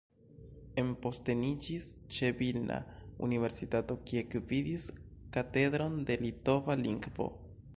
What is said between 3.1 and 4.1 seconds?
Universitato,